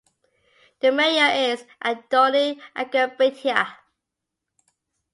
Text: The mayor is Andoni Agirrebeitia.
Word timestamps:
The 0.79 0.91
mayor 0.91 1.51
is 1.53 1.63
Andoni 1.85 2.59
Agirrebeitia. 2.75 3.67